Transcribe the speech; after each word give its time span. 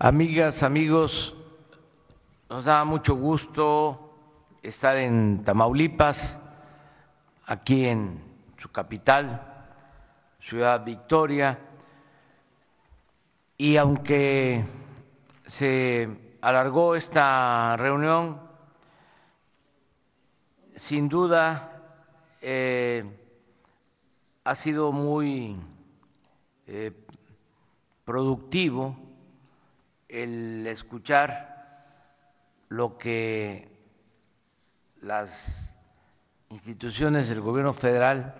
Amigas, 0.00 0.64
amigos, 0.64 1.36
nos 2.50 2.64
da 2.64 2.84
mucho 2.84 3.14
gusto 3.14 4.58
estar 4.60 4.96
en 4.96 5.44
Tamaulipas, 5.44 6.40
aquí 7.46 7.84
en 7.84 8.20
su 8.58 8.72
capital, 8.72 9.40
Ciudad 10.40 10.84
Victoria, 10.84 11.60
y 13.56 13.76
aunque 13.76 14.64
se 15.46 16.36
alargó 16.40 16.96
esta 16.96 17.76
reunión, 17.76 18.40
sin 20.74 21.08
duda 21.08 22.00
eh, 22.42 23.04
ha 24.42 24.54
sido 24.56 24.90
muy 24.90 25.56
eh, 26.66 26.90
productivo 28.04 29.03
el 30.14 30.64
escuchar 30.68 31.82
lo 32.68 32.96
que 32.96 33.68
las 35.00 35.74
instituciones 36.50 37.28
del 37.28 37.40
gobierno 37.40 37.74
federal 37.74 38.32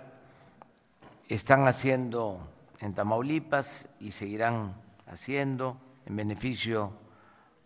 están 1.29 1.66
haciendo 1.66 2.48
en 2.79 2.95
Tamaulipas 2.95 3.88
y 3.98 4.12
seguirán 4.12 4.77
haciendo 5.06 5.77
en 6.06 6.15
beneficio 6.15 6.92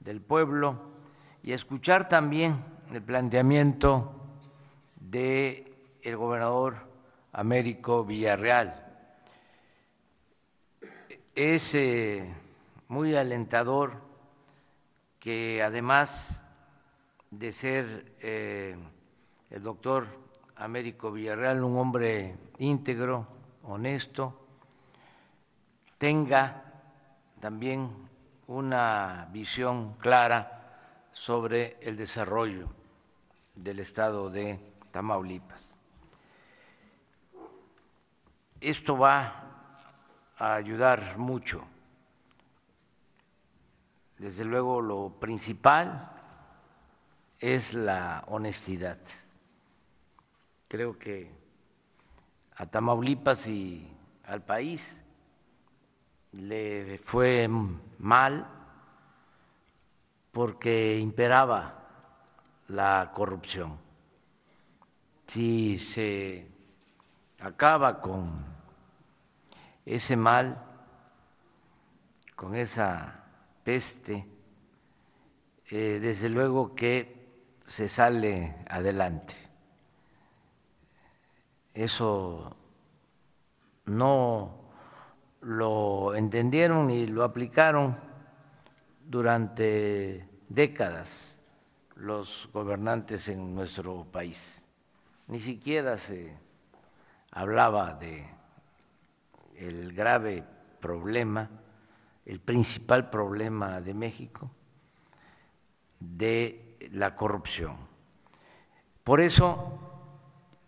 del 0.01 0.23
pueblo 0.23 0.81
y 1.43 1.53
escuchar 1.53 2.09
también 2.09 2.65
el 2.91 3.03
planteamiento 3.03 4.15
de 4.97 5.71
el 6.01 6.17
gobernador 6.17 6.77
Américo 7.33 8.07
Villarreal. 8.07 8.87
Es 11.35 11.75
eh, 11.75 12.48
muy 12.89 13.15
alentador 13.15 14.01
que 15.21 15.63
además 15.63 16.43
de 17.31 17.53
ser 17.53 18.17
eh, 18.21 18.77
el 19.51 19.63
doctor 19.63 20.07
Américo 20.57 21.13
Villarreal 21.13 21.63
un 21.63 21.77
hombre 21.79 22.37
íntegro, 22.59 23.27
honesto, 23.65 24.47
tenga 25.99 26.65
también 27.41 27.91
una 28.47 29.29
visión 29.33 29.95
clara 29.95 31.07
sobre 31.13 31.77
el 31.81 31.97
desarrollo 31.97 32.69
del 33.55 33.81
estado 33.81 34.31
de 34.31 34.59
Tamaulipas. 34.91 35.77
Esto 38.61 38.97
va 38.97 39.45
a 40.39 40.55
ayudar 40.55 41.19
mucho 41.19 41.65
desde 44.19 44.45
luego 44.45 44.81
lo 44.81 45.11
principal 45.21 46.11
es 47.39 47.73
la 47.73 48.25
honestidad. 48.27 48.99
Creo 50.67 50.99
que 50.99 51.31
a 52.57 52.67
Tamaulipas 52.67 53.47
y 53.47 53.89
al 54.25 54.43
país 54.43 55.01
le 56.33 56.99
fue 56.99 57.49
mal 57.99 58.47
porque 60.33 60.99
imperaba 60.99 61.79
la 62.69 63.11
corrupción. 63.15 63.79
Si 65.27 65.79
se 65.79 66.47
acaba 67.41 68.01
con 68.01 68.45
ese 69.87 70.17
mal, 70.17 70.65
con 72.35 72.57
esa 72.57 73.28
eh, 73.69 74.25
desde 76.01 76.31
luego 76.31 76.75
que 76.75 77.29
se 77.67 77.87
sale 77.87 78.57
adelante. 78.67 79.35
Eso 81.75 82.57
no 83.85 84.71
lo 85.43 86.15
entendieron 86.15 86.87
ni 86.87 87.07
lo 87.07 87.25
aplicaron 87.25 87.99
durante 89.05 90.27
décadas 90.49 91.39
los 91.97 92.49
gobernantes 92.55 93.29
en 93.29 93.55
nuestro 93.55 94.07
país. 94.11 94.67
Ni 95.27 95.39
siquiera 95.39 95.99
se 95.99 96.35
hablaba 97.33 97.93
de 97.93 98.27
el 99.57 99.93
grave 99.93 100.43
problema 100.81 101.51
el 102.29 102.41
principal 102.41 103.09
problema 103.09 103.81
de 103.81 103.95
México 103.95 104.51
de 105.99 106.77
la 106.93 107.17
corrupción. 107.17 107.77
Por 109.03 109.23
eso 109.23 109.79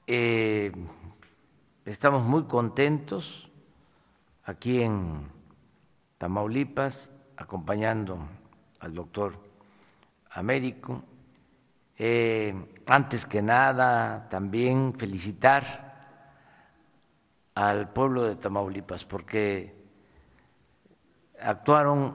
eh, 0.06 0.72
estamos 1.84 2.24
muy 2.24 2.44
contentos 2.44 3.50
aquí 4.44 4.80
en 4.80 5.28
Tamaulipas, 6.16 7.10
acompañando 7.36 8.18
al 8.78 8.94
doctor 8.94 9.34
Américo. 10.30 11.02
Eh, 11.98 12.54
antes 12.86 13.26
que 13.26 13.42
nada, 13.42 14.30
también 14.30 14.94
felicitar 14.94 15.90
al 17.54 17.92
pueblo 17.92 18.24
de 18.24 18.36
Tamaulipas, 18.36 19.04
porque 19.04 19.79
actuaron 21.42 22.14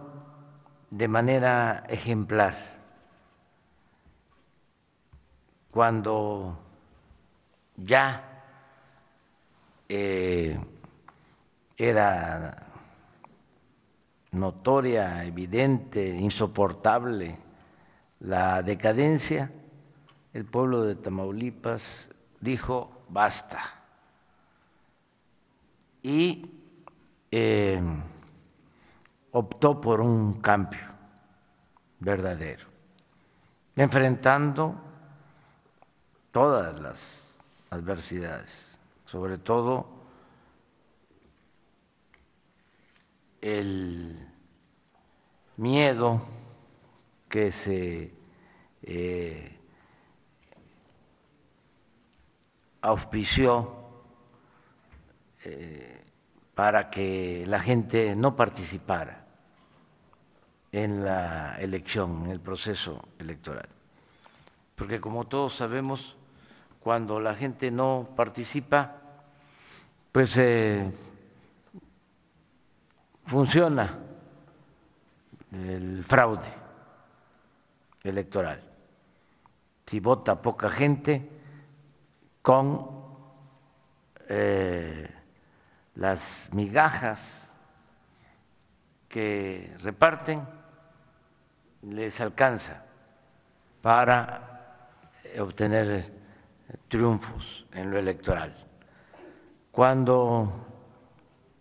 de 0.90 1.08
manera 1.08 1.84
ejemplar 1.88 2.56
cuando 5.72 6.58
ya 7.76 8.44
eh, 9.90 10.58
era 11.78 12.64
notoria, 14.32 15.24
evidente, 15.26 16.08
insoportable 16.08 17.38
la 18.22 18.64
decadencia, 18.64 19.52
el 20.34 20.46
pueblo 20.46 20.84
de 20.84 20.96
Tamaulipas 20.96 22.10
dijo 22.40 23.04
basta. 23.10 23.60
Y 26.02 26.50
eh, 27.32 27.82
optó 29.36 29.82
por 29.82 30.00
un 30.00 30.40
cambio 30.40 30.80
verdadero, 32.00 32.68
enfrentando 33.76 34.74
todas 36.32 36.80
las 36.80 37.38
adversidades, 37.70 38.80
sobre 39.04 39.38
todo 39.38 39.88
el 43.42 44.26
miedo 45.58 46.22
que 47.28 47.52
se 47.52 48.14
eh, 48.84 49.60
auspició 52.80 53.84
eh, 55.44 56.06
para 56.54 56.90
que 56.90 57.44
la 57.46 57.60
gente 57.60 58.16
no 58.16 58.34
participara 58.38 59.25
en 60.76 61.06
la 61.06 61.56
elección, 61.58 62.26
en 62.26 62.32
el 62.32 62.42
proceso 62.42 63.02
electoral. 63.18 63.70
Porque 64.76 65.00
como 65.00 65.24
todos 65.24 65.56
sabemos, 65.56 66.18
cuando 66.82 67.18
la 67.22 67.34
gente 67.34 67.72
no 67.72 68.10
participa, 68.14 68.98
pues 70.12 70.36
eh, 70.36 70.92
funciona 73.24 74.00
el 75.54 76.04
fraude 76.04 76.52
electoral. 78.04 78.62
Si 79.86 80.02
vota 80.02 80.42
poca 80.42 80.70
gente 80.70 81.30
con 82.42 82.92
eh, 84.28 85.10
las 85.96 86.50
migajas 86.52 87.56
que 89.08 89.74
reparten, 89.80 90.65
les 91.90 92.20
alcanza 92.22 92.84
para 93.82 94.90
obtener 95.40 96.12
triunfos 96.88 97.66
en 97.72 97.92
lo 97.92 98.00
electoral. 98.00 98.56
Cuando 99.72 100.66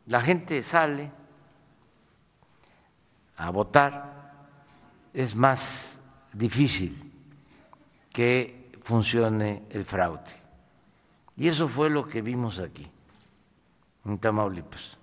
la 0.07 0.21
gente 0.21 0.63
sale 0.63 1.11
a 3.37 3.51
votar, 3.51 4.15
es 5.13 5.35
más 5.35 5.99
difícil 6.33 7.13
que 8.11 8.71
funcione 8.81 9.65
el 9.71 9.85
fraude. 9.85 10.45
Y 11.37 11.49
eso 11.49 11.67
fue 11.67 11.91
lo 11.91 12.07
que 12.07 12.23
vimos 12.23 12.61
aquí, 12.61 12.91
en 14.05 14.19
Tamaulipas. 14.19 14.99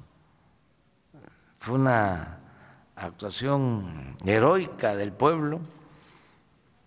Fue 1.60 1.76
una 1.76 2.40
actuación 3.08 4.18
heroica 4.26 4.96
del 4.96 5.12
pueblo, 5.12 5.60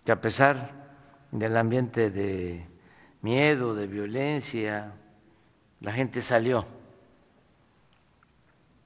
que 0.03 0.11
a 0.11 0.21
pesar 0.21 0.71
del 1.31 1.57
ambiente 1.57 2.09
de 2.11 2.67
miedo, 3.21 3.73
de 3.73 3.87
violencia, 3.87 4.93
la 5.81 5.91
gente 5.91 6.21
salió 6.21 6.65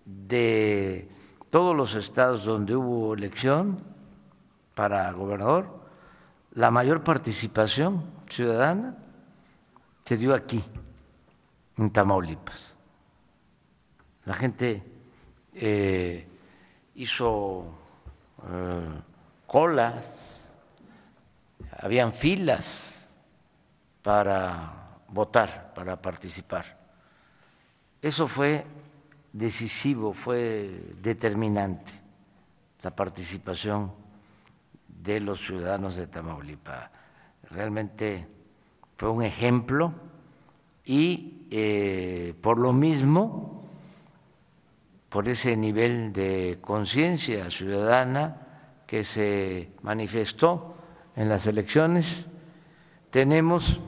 de 0.05 1.09
todos 1.49 1.75
los 1.75 1.95
estados 1.95 2.45
donde 2.45 2.75
hubo 2.75 3.13
elección 3.13 3.83
para 4.75 5.11
gobernador, 5.11 5.79
la 6.53 6.71
mayor 6.71 7.03
participación 7.03 8.03
ciudadana 8.27 8.97
se 10.05 10.17
dio 10.17 10.33
aquí, 10.33 10.63
en 11.77 11.91
Tamaulipas. 11.91 12.75
La 14.25 14.33
gente 14.33 14.83
eh, 15.53 16.27
hizo 16.99 17.63
eh, 18.51 19.01
colas, 19.47 20.05
habían 21.79 22.11
filas 22.11 23.07
para 24.03 24.99
votar, 25.07 25.73
para 25.73 26.01
participar. 26.01 26.77
Eso 28.01 28.27
fue 28.27 28.65
decisivo, 29.31 30.13
fue 30.13 30.93
determinante 31.01 31.93
la 32.81 32.91
participación 32.91 33.93
de 34.87 35.21
los 35.21 35.39
ciudadanos 35.39 35.95
de 35.95 36.07
Tamaulipas. 36.07 36.89
Realmente 37.49 38.27
fue 38.97 39.09
un 39.09 39.23
ejemplo 39.23 39.93
y 40.83 41.47
eh, 41.49 42.33
por 42.41 42.59
lo 42.59 42.73
mismo, 42.73 43.58
por 45.09 45.27
ese 45.27 45.57
nivel 45.57 46.13
de 46.13 46.59
conciencia 46.61 47.49
ciudadana 47.49 48.47
que 48.85 49.03
se 49.03 49.71
manifestó 49.81 50.75
en 51.15 51.29
las 51.29 51.47
elecciones, 51.47 52.27
tenemos 53.09 53.81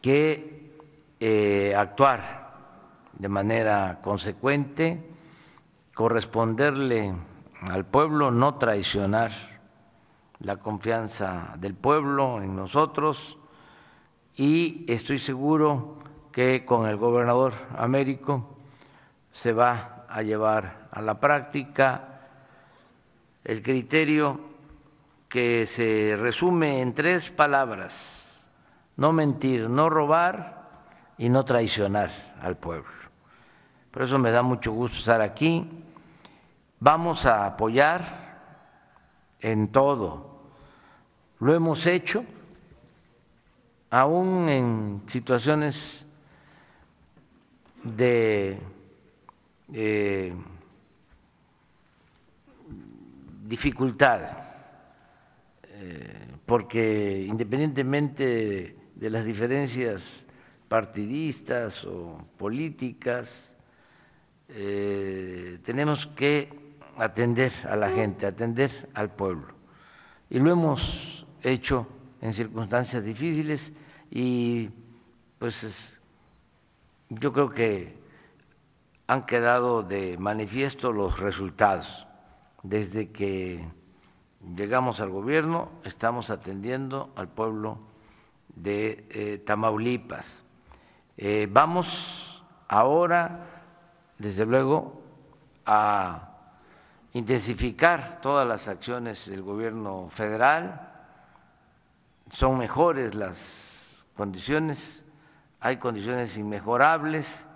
que 0.00 0.72
eh, 1.20 1.74
actuar 1.76 2.50
de 3.12 3.28
manera 3.28 4.00
consecuente, 4.02 5.06
corresponderle 5.94 7.14
al 7.60 7.84
pueblo, 7.84 8.30
no 8.30 8.54
traicionar 8.54 9.30
la 10.38 10.56
confianza 10.56 11.54
del 11.58 11.74
pueblo 11.74 12.40
en 12.40 12.56
nosotros 12.56 13.36
y 14.36 14.86
estoy 14.90 15.18
seguro 15.18 15.98
que 16.32 16.64
con 16.64 16.88
el 16.88 16.96
gobernador 16.96 17.52
Américo 17.76 18.56
se 19.30 19.52
va 19.52 20.06
a 20.08 20.22
llevar 20.22 20.88
a 20.90 21.00
la 21.02 21.20
práctica 21.20 22.20
el 23.44 23.62
criterio 23.62 24.40
que 25.28 25.66
se 25.66 26.16
resume 26.18 26.80
en 26.80 26.92
tres 26.92 27.30
palabras, 27.30 28.44
no 28.96 29.12
mentir, 29.12 29.70
no 29.70 29.88
robar 29.88 30.68
y 31.16 31.28
no 31.28 31.44
traicionar 31.44 32.10
al 32.42 32.56
pueblo. 32.56 32.90
Por 33.90 34.02
eso 34.02 34.18
me 34.18 34.30
da 34.30 34.42
mucho 34.42 34.72
gusto 34.72 34.98
estar 34.98 35.20
aquí. 35.20 35.68
Vamos 36.80 37.26
a 37.26 37.46
apoyar 37.46 38.30
en 39.40 39.68
todo. 39.68 40.40
Lo 41.40 41.54
hemos 41.54 41.86
hecho, 41.86 42.24
aún 43.90 44.48
en 44.48 45.02
situaciones 45.06 46.04
de 47.82 48.58
eh, 49.72 50.32
dificultad, 53.46 54.22
eh, 55.64 56.26
porque 56.46 57.24
independientemente 57.28 58.76
de 58.94 59.10
las 59.10 59.24
diferencias 59.24 60.26
partidistas 60.68 61.84
o 61.84 62.18
políticas, 62.36 63.54
eh, 64.48 65.58
tenemos 65.62 66.06
que 66.06 66.48
atender 66.96 67.52
a 67.68 67.76
la 67.76 67.90
gente, 67.90 68.26
atender 68.26 68.88
al 68.94 69.10
pueblo. 69.10 69.54
Y 70.28 70.38
lo 70.38 70.52
hemos 70.52 71.26
hecho 71.42 71.86
en 72.20 72.32
circunstancias 72.32 73.04
difíciles 73.04 73.72
y 74.10 74.68
pues 75.38 75.96
yo 77.08 77.32
creo 77.32 77.50
que 77.50 77.99
han 79.10 79.26
quedado 79.26 79.82
de 79.82 80.16
manifiesto 80.18 80.92
los 80.92 81.18
resultados. 81.18 82.06
Desde 82.62 83.10
que 83.10 83.66
llegamos 84.54 85.00
al 85.00 85.10
gobierno 85.10 85.68
estamos 85.82 86.30
atendiendo 86.30 87.10
al 87.16 87.26
pueblo 87.26 87.80
de 88.54 89.08
eh, 89.10 89.38
Tamaulipas. 89.44 90.44
Eh, 91.16 91.48
vamos 91.50 92.44
ahora 92.68 93.46
desde 94.16 94.46
luego, 94.46 95.02
a 95.66 96.28
intensificar 97.12 98.20
todas 98.20 98.46
las 98.46 98.68
acciones 98.68 99.28
del 99.28 99.42
gobierno 99.42 100.08
federal. 100.08 100.88
Son 102.30 102.56
mejores 102.58 103.16
las 103.16 104.06
condiciones, 104.14 105.04
hay 105.58 105.78
condiciones 105.78 106.36
inmejorables 106.36 107.48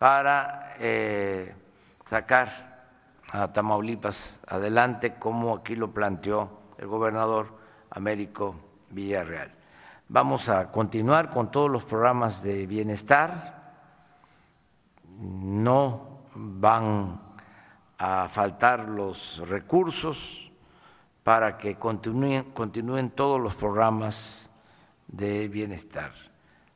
para 0.00 0.76
eh, 0.78 1.54
sacar 2.06 2.86
a 3.30 3.52
Tamaulipas 3.52 4.40
adelante, 4.48 5.16
como 5.18 5.54
aquí 5.54 5.76
lo 5.76 5.92
planteó 5.92 6.62
el 6.78 6.86
gobernador 6.86 7.54
Américo 7.90 8.56
Villarreal. 8.88 9.52
Vamos 10.08 10.48
a 10.48 10.72
continuar 10.72 11.28
con 11.28 11.50
todos 11.50 11.70
los 11.70 11.84
programas 11.84 12.42
de 12.42 12.66
bienestar 12.66 13.60
no 15.20 16.22
van 16.34 17.20
a 17.98 18.26
faltar 18.28 18.88
los 18.88 19.46
recursos 19.46 20.50
para 21.22 21.58
que 21.58 21.76
continúen, 21.76 23.10
todos 23.10 23.38
los 23.38 23.54
programas 23.54 24.48
de 25.08 25.48
bienestar, 25.48 26.12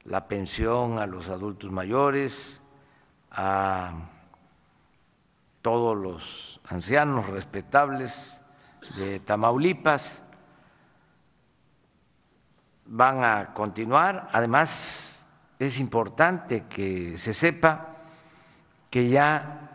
la 0.04 0.28
pensión 0.28 0.98
a 0.98 1.06
los 1.06 1.30
adultos 1.30 1.70
mayores, 1.70 2.60
a 3.34 3.92
todos 5.62 5.96
los 5.96 6.60
ancianos 6.68 7.28
respetables 7.28 8.40
de 8.96 9.18
Tamaulipas, 9.20 10.22
van 12.86 13.24
a 13.24 13.54
continuar. 13.54 14.28
Además, 14.32 15.26
es 15.58 15.80
importante 15.80 16.64
que 16.68 17.16
se 17.16 17.32
sepa 17.32 17.96
que 18.90 19.08
ya 19.08 19.70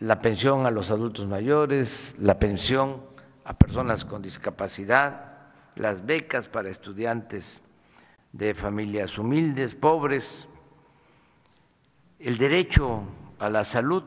la 0.00 0.20
pensión 0.20 0.66
a 0.66 0.70
los 0.70 0.90
adultos 0.90 1.26
mayores, 1.26 2.14
la 2.18 2.38
pensión 2.38 3.02
a 3.44 3.54
personas 3.54 4.04
con 4.04 4.22
discapacidad, 4.22 5.38
las 5.74 6.04
becas 6.04 6.48
para 6.48 6.68
estudiantes 6.68 7.62
de 8.32 8.54
familias 8.54 9.18
humildes, 9.18 9.74
pobres, 9.74 10.48
el 12.18 12.36
derecho 12.36 13.02
a 13.38 13.48
la 13.48 13.64
salud, 13.64 14.04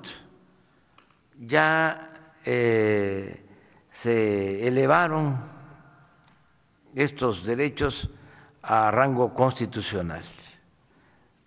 ya 1.40 2.14
eh, 2.46 3.44
se 3.90 4.68
elevaron 4.68 5.40
estos 6.94 7.46
derechos 7.46 8.10
a 8.62 8.92
rango 8.92 9.34
constitucional. 9.34 10.24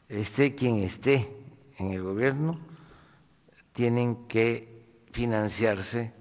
Esté 0.08 0.54
quien 0.54 0.78
esté 0.78 1.30
en 1.78 1.92
el 1.92 2.02
gobierno, 2.02 2.58
tienen 3.72 4.26
que 4.26 4.82
financiarse 5.10 6.12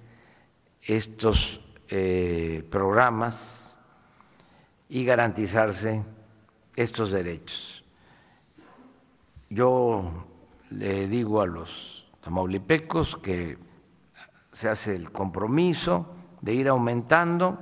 estos 0.82 1.62
eh, 1.88 2.66
programas 2.70 3.78
y 4.90 5.06
garantizarse 5.06 6.04
estos 6.76 7.12
derechos. 7.12 7.84
Yo 9.50 10.26
le 10.77 11.08
digo 11.08 11.42
a 11.42 11.46
los 11.46 12.06
tamaulipecos 12.22 13.18
que 13.18 13.58
se 14.51 14.70
hace 14.70 14.96
el 14.96 15.12
compromiso 15.12 16.08
de 16.42 16.53
ir 16.53 16.68
aumentando 16.68 17.58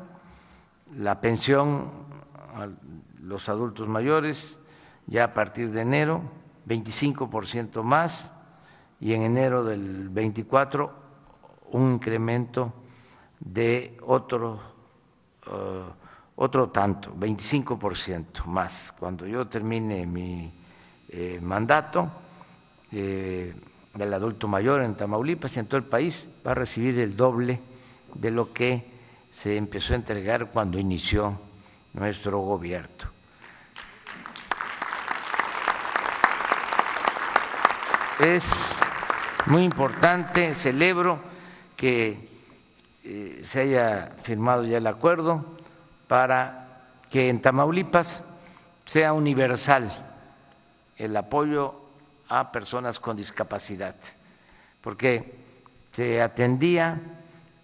la 0.95 1.19
pensión 1.19 1.89
a 2.55 2.67
los 3.21 3.49
adultos 3.49 3.87
mayores 3.87 4.57
ya 5.07 5.25
a 5.25 5.33
partir 5.33 5.71
de 5.71 5.81
enero, 5.81 6.21
25% 6.67 7.83
más 7.83 8.31
y 8.99 9.13
en 9.13 9.23
enero 9.23 9.63
del 9.63 10.09
24 10.09 10.91
un 11.71 11.93
incremento 11.93 12.73
de 13.39 13.97
otro, 14.05 14.59
eh, 15.47 15.83
otro 16.35 16.69
tanto, 16.69 17.13
25% 17.13 18.45
más. 18.45 18.93
Cuando 18.97 19.25
yo 19.25 19.47
termine 19.47 20.05
mi 20.05 20.53
eh, 21.09 21.39
mandato, 21.41 22.09
eh, 22.91 23.53
del 23.93 24.13
adulto 24.13 24.47
mayor 24.47 24.81
en 24.83 24.95
Tamaulipas 24.95 25.55
y 25.55 25.59
en 25.59 25.65
todo 25.65 25.77
el 25.77 25.85
país 25.85 26.27
va 26.45 26.51
a 26.51 26.55
recibir 26.55 26.99
el 26.99 27.15
doble 27.15 27.59
de 28.13 28.31
lo 28.31 28.53
que 28.53 28.85
se 29.31 29.57
empezó 29.57 29.93
a 29.93 29.97
entregar 29.97 30.47
cuando 30.51 30.79
inició 30.79 31.39
nuestro 31.93 32.39
gobierno. 32.39 33.09
Es 38.19 38.53
muy 39.47 39.63
importante, 39.63 40.53
celebro 40.53 41.19
que 41.75 42.29
eh, 43.03 43.39
se 43.41 43.61
haya 43.61 44.11
firmado 44.21 44.63
ya 44.63 44.77
el 44.77 44.85
acuerdo 44.85 45.43
para 46.07 46.83
que 47.09 47.29
en 47.29 47.41
Tamaulipas 47.41 48.23
sea 48.85 49.13
universal 49.13 49.91
el 50.97 51.17
apoyo 51.17 51.80
a 52.31 52.49
personas 52.49 52.97
con 52.97 53.17
discapacidad, 53.17 53.93
porque 54.79 55.35
se 55.91 56.21
atendía 56.21 56.97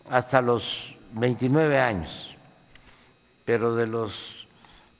hasta 0.10 0.42
los 0.42 0.94
29 1.14 1.80
años, 1.80 2.36
pero 3.46 3.76
de 3.76 3.88
los 3.88 4.46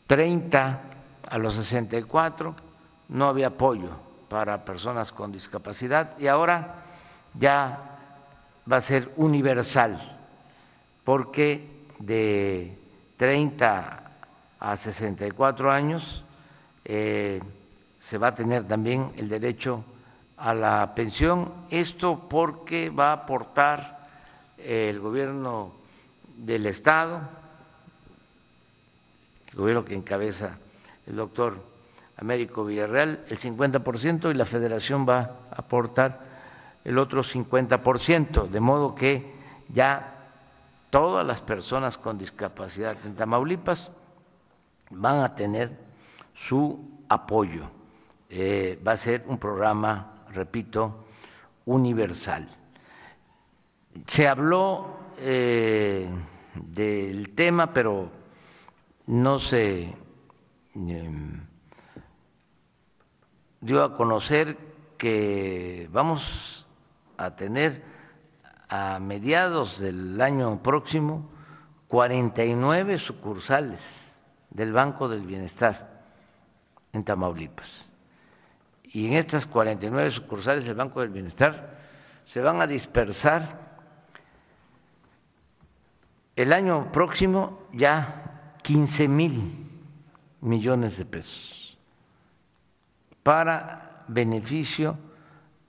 30 0.08 0.82
a 1.30 1.38
los 1.38 1.56
64 1.56 2.56
no 3.10 3.28
había 3.28 3.48
apoyo 3.48 3.90
para 4.30 4.64
personas 4.64 5.12
con 5.12 5.34
discapacidad 5.34 6.18
y 6.18 6.28
ahora 6.28 6.86
ya 7.34 7.98
va 8.72 8.78
a 8.78 8.82
ser 8.82 9.12
universal, 9.18 10.00
porque 11.04 11.84
de 12.00 12.80
30 13.18 14.12
a 14.62 14.76
64 14.78 15.70
años 15.70 16.24
eh, 16.86 17.42
se 18.00 18.18
va 18.18 18.28
a 18.28 18.36
tener 18.36 18.66
también 18.66 19.12
el 19.18 19.30
derecho 19.30 19.84
a 20.38 20.54
la 20.54 20.94
pensión, 20.94 21.52
esto 21.70 22.28
porque 22.30 22.90
va 22.90 23.10
a 23.10 23.14
aportar 23.14 24.08
el 24.58 25.00
gobierno 25.00 25.74
del 26.38 26.68
Estado, 26.68 27.22
el 29.52 29.58
gobierno 29.58 29.84
que 29.84 29.96
encabeza 29.96 30.58
el 31.08 31.16
doctor 31.16 31.58
Américo 32.18 32.66
Villarreal, 32.66 33.26
el 33.28 33.38
50% 33.38 34.32
y 34.32 34.34
la 34.34 34.46
federación 34.46 35.08
va 35.08 35.20
a 35.20 35.56
aportar 35.58 36.20
el 36.84 36.98
otro 36.98 37.24
50%, 37.24 38.48
de 38.48 38.60
modo 38.60 38.96
que 38.96 39.36
ya 39.70 40.14
todas 40.90 41.26
las 41.26 41.42
personas 41.42 41.98
con 41.98 42.18
discapacidad 42.18 42.96
en 43.06 43.16
Tamaulipas 43.16 43.92
van 44.90 45.22
a 45.22 45.36
tener 45.36 45.78
su 46.34 46.80
apoyo. 47.10 47.77
Eh, 48.30 48.80
va 48.86 48.94
a 48.94 48.98
ser 48.98 49.24
un 49.28 49.38
programa, 49.38 50.26
repito, 50.34 51.06
universal. 51.66 52.48
Se 54.06 54.28
habló 54.28 54.98
eh, 55.18 56.08
del 56.54 57.34
tema, 57.34 57.74
pero 57.74 58.12
no 59.08 59.40
se 59.40 59.94
em, 60.76 61.46
dio 63.62 63.84
a 63.84 63.96
conocer 63.96 64.58
que 64.98 65.88
vamos 65.92 66.68
a 67.18 67.36
tener 67.36 67.84
a 68.70 69.00
mediados 69.00 69.80
del 69.80 70.20
año 70.22 70.62
próximo 70.62 71.30
49 71.88 72.98
sucursales 72.98 74.14
del 74.50 74.74
Banco 74.74 75.08
del 75.08 75.22
Bienestar 75.22 76.04
en 76.92 77.04
Tamaulipas. 77.04 77.87
Y 78.94 79.08
en 79.08 79.14
estas 79.14 79.46
49 79.46 80.12
sucursales 80.12 80.66
del 80.66 80.76
Banco 80.76 81.02
del 81.02 81.10
Bienestar 81.10 81.78
se 82.26 82.42
van 82.42 82.62
a 82.62 82.68
dispersar 82.68 83.68
el 86.36 86.54
año 86.54 86.92
próximo 86.92 87.64
ya 87.74 88.54
15 88.64 89.08
mil 89.08 89.68
millones 90.42 90.98
de 90.98 91.06
pesos 91.06 91.78
para 93.24 94.06
beneficio 94.08 94.98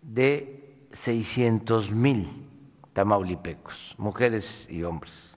de 0.02 0.86
600 0.92 1.90
mil 1.92 2.46
tamaulipecos, 2.92 3.94
mujeres 3.98 4.66
y 4.70 4.82
hombres. 4.82 5.36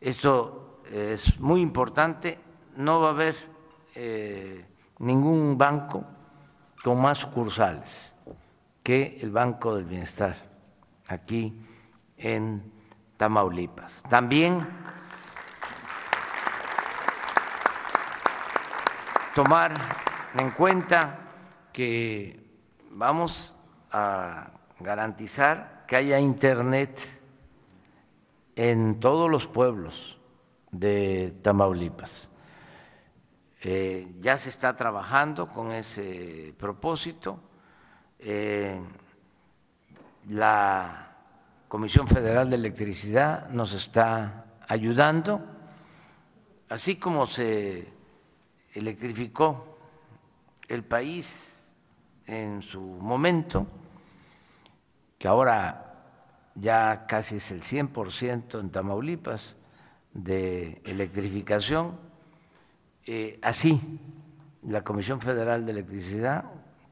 Esto 0.00 0.82
es 0.92 1.38
muy 1.40 1.60
importante, 1.60 2.38
no 2.76 3.00
va 3.00 3.08
a 3.08 3.10
haber 3.10 3.36
eh, 3.94 4.64
ningún 4.98 5.56
banco 5.56 6.04
con 6.84 7.00
más 7.00 7.16
sucursales 7.16 8.12
que 8.82 9.18
el 9.22 9.30
Banco 9.30 9.74
del 9.74 9.86
Bienestar 9.86 10.36
aquí 11.08 11.58
en 12.18 12.70
Tamaulipas. 13.16 14.02
También 14.10 14.68
tomar 19.34 19.72
en 20.38 20.50
cuenta 20.50 21.20
que 21.72 22.46
vamos 22.90 23.56
a 23.90 24.50
garantizar 24.78 25.86
que 25.88 25.96
haya 25.96 26.20
Internet 26.20 27.00
en 28.56 29.00
todos 29.00 29.30
los 29.30 29.46
pueblos 29.46 30.20
de 30.70 31.34
Tamaulipas. 31.40 32.28
Eh, 33.66 34.16
ya 34.20 34.36
se 34.36 34.50
está 34.50 34.76
trabajando 34.76 35.48
con 35.48 35.72
ese 35.72 36.54
propósito. 36.58 37.40
Eh, 38.18 38.78
la 40.28 41.16
Comisión 41.66 42.06
Federal 42.06 42.50
de 42.50 42.56
Electricidad 42.56 43.48
nos 43.48 43.72
está 43.72 44.44
ayudando, 44.68 45.40
así 46.68 46.96
como 46.96 47.26
se 47.26 47.90
electrificó 48.74 49.78
el 50.68 50.84
país 50.84 51.72
en 52.26 52.60
su 52.60 52.82
momento, 52.82 53.66
que 55.18 55.26
ahora 55.26 56.02
ya 56.54 57.06
casi 57.06 57.36
es 57.36 57.50
el 57.50 57.62
100% 57.62 58.60
en 58.60 58.70
Tamaulipas 58.70 59.56
de 60.12 60.82
electrificación, 60.84 62.04
eh, 63.06 63.38
así 63.42 63.78
la 64.62 64.82
Comisión 64.82 65.20
Federal 65.20 65.66
de 65.66 65.72
Electricidad 65.72 66.44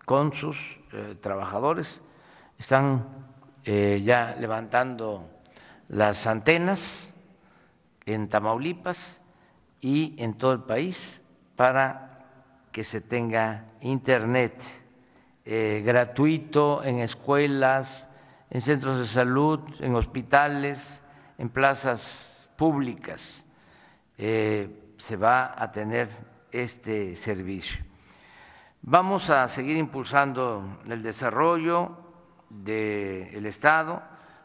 con 0.05 0.35
sus 0.35 0.79
eh, 0.93 1.17
trabajadores 1.19 2.03
están 2.59 3.09
eh, 3.65 4.03
ya 4.05 4.37
levantando 4.39 5.27
las 5.89 6.27
antenas 6.27 7.15
en 8.05 8.29
Tamaulipas 8.29 9.23
y 9.81 10.15
en 10.23 10.35
todo 10.35 10.53
el 10.53 10.61
país 10.65 11.23
para 11.57 12.27
que 12.73 12.85
se 12.85 13.01
tenga 13.01 13.65
internet 13.81 14.63
gratuito 15.45 16.85
en 16.85 17.01
escuelas, 17.01 18.09
en 18.51 18.61
centros 18.61 18.99
de 18.99 19.07
salud, 19.07 19.61
en 19.81 19.95
hospitales, 19.97 21.03
en 21.37 21.49
plazas 21.49 22.49
públicas. 22.57 23.45
Se 25.03 25.17
va 25.17 25.61
a 25.61 25.73
tener 25.73 26.09
este 26.53 27.17
servicio. 27.17 27.85
Vamos 28.83 29.31
a 29.31 29.49
seguir 29.49 29.77
impulsando 29.77 30.79
el 30.87 31.03
desarrollo 31.03 31.91
del 32.49 33.45
Estado. 33.47 34.01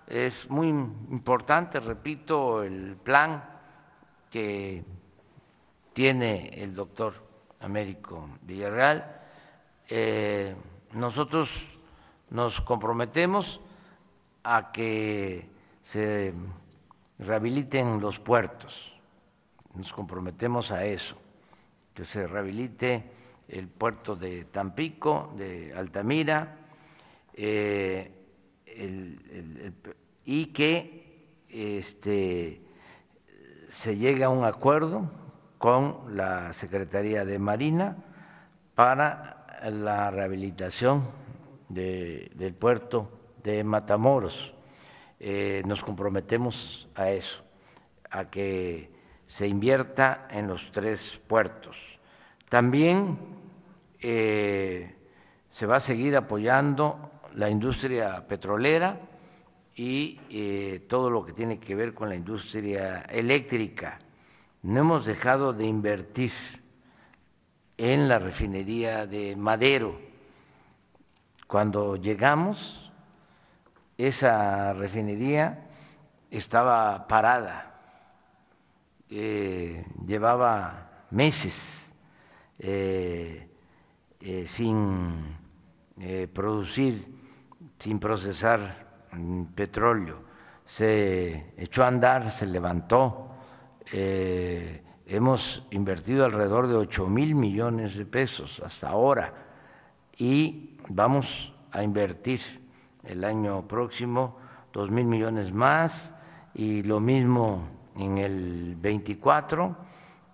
Es 0.08 0.50
muy 0.50 0.70
importante, 0.70 1.80
repito, 1.80 2.64
el 2.64 2.96
plan 2.96 3.44
que 4.32 4.84
tiene 5.94 6.48
el 6.48 6.74
doctor 6.74 7.14
Américo 7.60 8.28
Villarreal. 8.42 9.16
Eh, 9.88 10.56
nosotros 10.94 11.68
nos 12.32 12.62
comprometemos 12.62 13.62
a 14.44 14.72
que 14.72 15.48
se 15.84 16.34
rehabiliten 17.20 18.02
los 18.02 18.20
puertos, 18.20 18.97
nos 19.78 19.94
comprometemos 19.94 20.72
a 20.72 20.86
eso, 20.86 21.16
que 21.94 22.04
se 22.04 22.26
rehabilite 22.28 23.04
el 23.48 23.68
puerto 23.68 24.16
de 24.16 24.46
Tampico, 24.46 25.34
de 25.38 25.74
Altamira, 25.74 26.58
eh, 27.34 28.12
y 30.26 30.46
que 30.48 31.46
este, 31.50 32.62
se 33.68 33.98
llegue 33.98 34.24
a 34.24 34.30
un 34.30 34.44
acuerdo 34.44 35.10
con 35.58 36.16
la 36.16 36.54
Secretaría 36.54 37.24
de 37.26 37.40
Marina 37.40 37.98
para 38.76 39.60
la 39.70 40.12
rehabilitación 40.12 41.08
del 41.70 42.56
puerto 42.60 43.10
de 43.44 43.64
Matamoros. 43.64 44.54
Eh, 45.20 45.64
nos 45.66 45.84
comprometemos 45.84 46.90
a 46.94 47.10
eso, 47.10 47.44
a 48.10 48.30
que 48.30 48.97
se 49.28 49.48
invierta 49.48 50.28
en 50.32 50.48
los 50.48 50.72
tres 50.72 51.22
puertos. 51.28 52.00
También 52.50 53.20
eh, 54.00 54.96
se 55.50 55.66
va 55.66 55.76
a 55.76 55.82
seguir 55.82 56.16
apoyando 56.16 57.12
la 57.36 57.50
industria 57.50 58.26
petrolera 58.28 59.00
y 59.76 60.20
eh, 60.30 60.86
todo 60.88 61.10
lo 61.10 61.24
que 61.24 61.34
tiene 61.34 61.60
que 61.60 61.76
ver 61.76 61.94
con 61.94 62.10
la 62.10 62.16
industria 62.16 63.02
eléctrica. 63.10 64.00
No 64.64 64.80
hemos 64.80 65.06
dejado 65.06 65.54
de 65.54 65.66
invertir 65.66 66.32
en 67.78 68.08
la 68.08 68.18
refinería 68.18 69.06
de 69.06 69.36
Madero. 69.36 70.00
Cuando 71.46 71.96
llegamos, 71.96 72.92
esa 73.98 74.74
refinería 74.74 75.68
estaba 76.32 77.08
parada, 77.08 77.67
eh, 79.10 79.86
llevaba 80.06 81.06
meses 81.12 81.94
eh, 82.60 83.48
eh, 84.20 84.46
sin 84.46 85.36
producir, 86.34 87.06
sin 87.80 88.00
procesar 88.00 89.08
petróleo. 89.56 90.20
Se 90.66 91.54
echó 91.58 91.84
a 91.84 91.88
andar, 91.88 92.30
se 92.30 92.46
levantó. 92.46 93.32
hemos 93.92 95.66
invertido 95.72 96.26
alrededor 96.26 96.68
de 96.68 96.76
8 96.76 97.08
mil 97.08 97.34
millones 97.34 97.96
de 97.96 98.06
pesos 98.06 98.62
hasta 98.64 98.90
ahora 98.90 99.34
y 100.18 100.78
vamos 100.90 101.54
a 101.72 101.84
invertir 101.84 102.42
el 103.04 103.24
año 103.24 103.68
próximo 103.68 104.38
dos 104.74 104.92
mil 104.92 105.06
millones 105.06 105.54
más 105.54 106.14
y 106.54 106.84
lo 106.84 107.00
mismo 107.00 107.77
en 107.98 108.18
el 108.18 108.75
24 108.75 109.75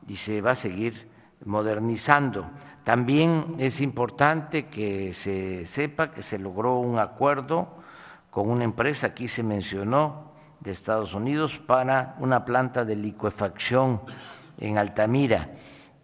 y 0.07 0.15
se 0.15 0.41
va 0.41 0.51
a 0.51 0.55
seguir 0.55 1.09
modernizando. 1.45 2.49
También 2.83 3.55
es 3.59 3.81
importante 3.81 4.67
que 4.67 5.13
se 5.13 5.65
sepa 5.65 6.11
que 6.11 6.21
se 6.21 6.37
logró 6.37 6.79
un 6.79 6.99
acuerdo 6.99 7.69
con 8.29 8.49
una 8.49 8.63
empresa, 8.63 9.07
aquí 9.07 9.27
se 9.27 9.43
mencionó, 9.43 10.31
de 10.59 10.71
Estados 10.71 11.13
Unidos 11.13 11.59
para 11.59 12.15
una 12.19 12.45
planta 12.45 12.85
de 12.85 12.95
licuefacción 12.95 14.01
en 14.57 14.77
Altamira. 14.77 15.49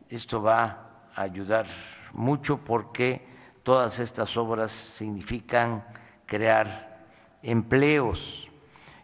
Esto 0.09 0.41
va 0.41 1.05
a 1.15 1.21
ayudar 1.21 1.65
mucho 2.13 2.57
porque 2.57 3.25
todas 3.63 3.99
estas 3.99 4.35
obras 4.35 4.71
significan 4.71 5.85
crear 6.25 7.05
empleos. 7.41 8.49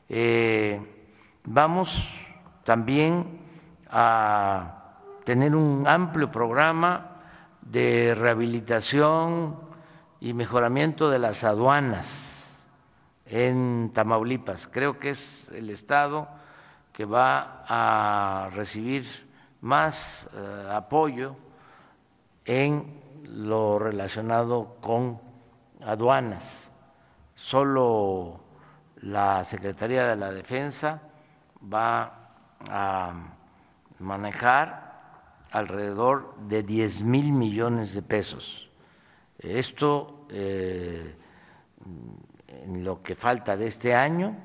Eh, 0.09 0.79
vamos 1.45 2.24
también 2.65 3.39
a 3.89 4.97
tener 5.23 5.55
un 5.55 5.87
amplio 5.87 6.31
programa 6.31 7.11
de 7.61 8.13
rehabilitación 8.15 9.55
y 10.19 10.33
mejoramiento 10.33 11.09
de 11.09 11.19
las 11.19 11.43
aduanas 11.43 12.67
en 13.27 13.91
Tamaulipas. 13.93 14.67
Creo 14.67 14.99
que 14.99 15.11
es 15.11 15.51
el 15.51 15.69
estado 15.69 16.27
que 16.91 17.05
va 17.05 17.63
a 17.67 18.49
recibir 18.51 19.05
más 19.61 20.27
eh, 20.33 20.69
apoyo 20.71 21.35
en 22.45 22.99
lo 23.25 23.77
relacionado 23.77 24.77
con 24.81 25.21
aduanas. 25.85 26.71
Solo 27.35 28.39
la 29.01 29.43
Secretaría 29.43 30.05
de 30.05 30.15
la 30.15 30.31
Defensa 30.31 31.01
va 31.61 32.24
a 32.69 33.13
manejar 33.99 34.85
alrededor 35.51 36.35
de 36.47 36.63
10 36.63 37.03
mil 37.03 37.31
millones 37.31 37.93
de 37.93 38.01
pesos. 38.01 38.69
Esto 39.39 40.25
eh, 40.29 41.15
en 42.47 42.83
lo 42.83 43.01
que 43.01 43.15
falta 43.15 43.55
de 43.55 43.67
este 43.67 43.93
año 43.93 44.35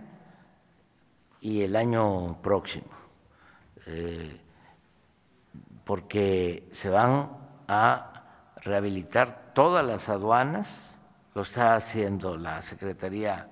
y 1.41 1.63
el 1.63 1.75
año 1.75 2.41
próximo, 2.43 2.89
eh, 3.87 4.41
porque 5.85 6.69
se 6.73 6.91
van 6.91 7.31
a 7.67 8.55
rehabilitar 8.57 9.53
todas 9.55 9.85
las 9.85 10.09
aduanas, 10.09 10.99
lo 11.35 11.43
está 11.43 11.75
haciendo 11.75 12.37
la 12.37 12.61
Secretaría 12.61 13.49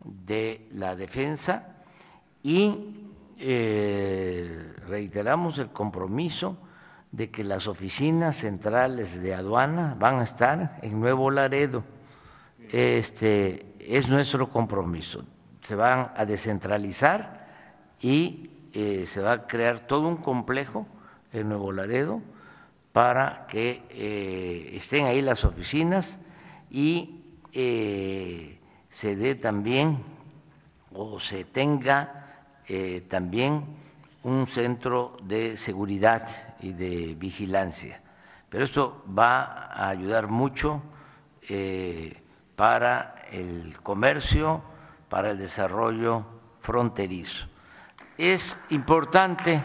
de 0.00 0.66
la 0.72 0.96
Defensa 0.96 1.76
y 2.42 3.03
eh, 3.38 4.74
reiteramos 4.86 5.58
el 5.58 5.70
compromiso 5.70 6.56
de 7.12 7.30
que 7.30 7.44
las 7.44 7.68
oficinas 7.68 8.36
centrales 8.36 9.20
de 9.22 9.34
aduana 9.34 9.96
van 9.98 10.18
a 10.18 10.22
estar 10.22 10.78
en 10.82 11.00
Nuevo 11.00 11.30
Laredo. 11.30 11.84
Este 12.70 13.74
es 13.78 14.08
nuestro 14.08 14.48
compromiso. 14.50 15.24
Se 15.62 15.74
van 15.74 16.12
a 16.16 16.24
descentralizar 16.24 17.46
y 18.00 18.50
eh, 18.72 19.06
se 19.06 19.20
va 19.20 19.32
a 19.32 19.46
crear 19.46 19.80
todo 19.80 20.08
un 20.08 20.16
complejo 20.16 20.86
en 21.32 21.48
Nuevo 21.48 21.72
Laredo 21.72 22.20
para 22.92 23.46
que 23.48 23.82
eh, 23.90 24.76
estén 24.76 25.06
ahí 25.06 25.22
las 25.22 25.44
oficinas 25.44 26.20
y 26.70 27.20
se 27.50 29.16
dé 29.16 29.36
también 29.36 29.98
o 30.92 31.20
se 31.20 31.44
tenga 31.44 32.23
eh, 32.66 33.02
también 33.08 33.64
un 34.22 34.46
centro 34.46 35.16
de 35.22 35.56
seguridad 35.56 36.56
y 36.60 36.72
de 36.72 37.14
vigilancia. 37.14 38.00
Pero 38.48 38.64
esto 38.64 39.04
va 39.06 39.66
a 39.66 39.88
ayudar 39.88 40.28
mucho 40.28 40.82
eh, 41.48 42.22
para 42.56 43.16
el 43.30 43.78
comercio, 43.82 44.62
para 45.08 45.30
el 45.30 45.38
desarrollo 45.38 46.24
fronterizo. 46.60 47.48
Es 48.16 48.58
importante 48.70 49.62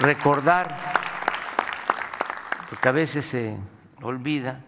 recordar, 0.00 0.76
porque 2.68 2.88
a 2.88 2.92
veces 2.92 3.26
se 3.26 3.56
olvida, 4.02 4.64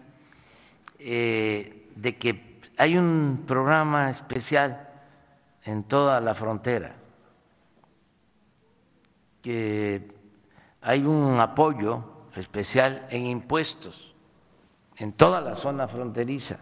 eh, 0.99 1.89
de 1.95 2.15
que 2.15 2.61
hay 2.77 2.97
un 2.97 3.43
programa 3.45 4.09
especial 4.09 4.86
en 5.67 5.83
toda 5.83 6.21
la 6.21 6.33
frontera, 6.33 6.95
que 9.41 10.15
hay 10.81 11.03
un 11.03 11.39
apoyo 11.39 12.03
especial 12.35 13.05
en 13.09 13.27
impuestos 13.27 14.15
en 14.95 15.13
toda 15.13 15.41
la 15.41 15.55
zona 15.55 15.87
fronteriza. 15.87 16.57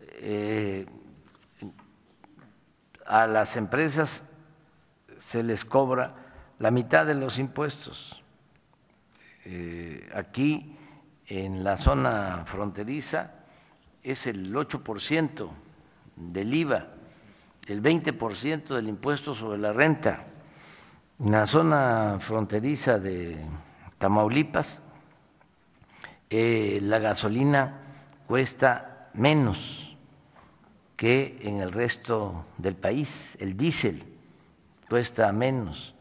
Eh, 0.00 0.86
a 3.06 3.26
las 3.26 3.56
empresas 3.56 4.22
se 5.18 5.42
les 5.42 5.64
cobra 5.64 6.14
la 6.58 6.70
mitad 6.70 7.06
de 7.06 7.14
los 7.14 7.38
impuestos. 7.38 8.22
Eh, 9.46 10.10
aquí 10.14 10.76
en 11.26 11.64
la 11.64 11.76
zona 11.76 12.44
fronteriza 12.46 13.32
es 14.02 14.26
el 14.26 14.54
8% 14.54 15.50
del 16.16 16.54
IVA 16.54 16.93
el 17.66 17.82
20% 17.82 18.74
del 18.74 18.88
impuesto 18.88 19.34
sobre 19.34 19.58
la 19.58 19.72
renta. 19.72 20.26
En 21.18 21.32
la 21.32 21.46
zona 21.46 22.18
fronteriza 22.20 22.98
de 22.98 23.38
Tamaulipas, 23.98 24.82
eh, 26.28 26.80
la 26.82 26.98
gasolina 26.98 27.80
cuesta 28.26 29.10
menos 29.14 29.96
que 30.96 31.38
en 31.42 31.60
el 31.60 31.72
resto 31.72 32.46
del 32.58 32.74
país, 32.76 33.36
el 33.40 33.56
diésel 33.56 34.04
cuesta 34.88 35.32
menos, 35.32 35.94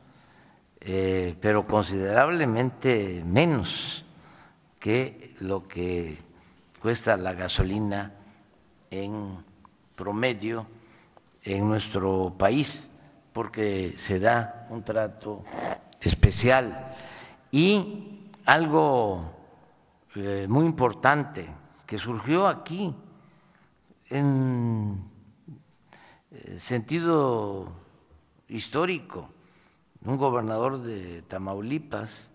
eh, 0.82 1.36
pero 1.40 1.66
considerablemente 1.66 3.24
menos 3.26 4.06
que 4.80 5.36
lo 5.40 5.68
que 5.68 6.18
cuesta 6.80 7.16
la 7.16 7.34
gasolina 7.34 8.14
en 8.92 9.38
promedio 9.96 10.68
en 11.44 11.68
nuestro 11.68 12.34
país 12.38 12.90
porque 13.34 13.94
se 13.98 14.20
da 14.20 14.68
un 14.70 14.84
trato 14.84 15.44
especial. 16.00 16.96
Y 17.52 18.32
algo 18.46 19.32
eh, 20.16 20.46
muy 20.48 20.66
importante 20.66 21.48
que 21.86 21.98
surgió 21.98 22.48
aquí 22.48 22.96
en 24.10 25.04
eh, 26.32 26.60
sentido 26.60 27.72
histórico, 28.48 29.30
un 30.06 30.18
gobernador 30.18 30.82
de 30.82 31.24
Tamaulipas, 31.24 32.30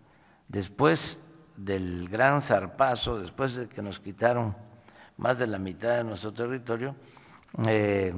después 0.48 1.20
del 1.56 2.08
gran 2.08 2.40
zarpazo, 2.40 3.18
después 3.18 3.54
de 3.54 3.68
que 3.68 3.82
nos 3.82 4.00
quitaron 4.00 4.56
más 5.16 5.38
de 5.38 5.46
la 5.46 5.58
mitad 5.58 5.96
de 5.96 6.04
nuestro 6.04 6.32
territorio, 6.32 6.94
eh, 7.66 8.14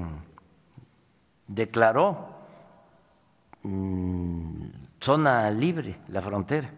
declaró 1.50 2.28
mm, 3.64 4.66
zona 5.00 5.50
libre 5.50 5.98
la 6.08 6.22
frontera 6.22 6.70